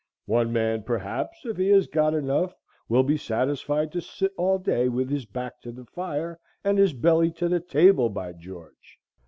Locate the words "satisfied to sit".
3.17-4.33